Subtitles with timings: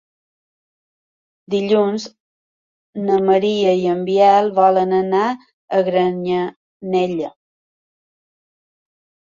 [1.53, 2.07] Dilluns
[3.03, 5.29] en Maria i en Biel volen anar
[5.81, 7.33] a Granyanella.